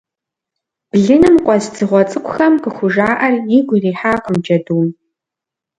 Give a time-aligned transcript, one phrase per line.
[0.91, 4.87] Блыным къуэс дзыгъуэ цӏыкӏухэм къыхужаӏэр игу ирихьакъым джэдум.